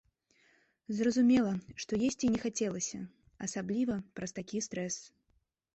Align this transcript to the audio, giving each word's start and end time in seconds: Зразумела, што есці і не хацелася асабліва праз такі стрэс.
Зразумела, 0.99 1.51
што 1.83 1.91
есці 2.07 2.25
і 2.29 2.33
не 2.37 2.41
хацелася 2.47 2.99
асабліва 3.49 3.95
праз 4.19 4.31
такі 4.41 4.57
стрэс. 4.71 4.95